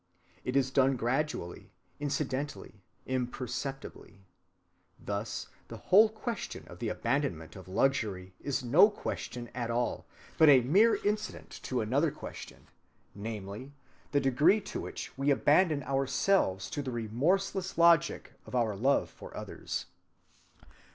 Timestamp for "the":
5.67-5.77, 6.79-6.89, 14.11-14.19, 16.81-16.89